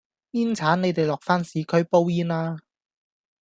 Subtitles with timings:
[0.31, 2.57] 煙剷你哋落返市區煲煙啦